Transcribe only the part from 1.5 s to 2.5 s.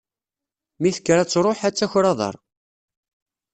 ad taker aḍar.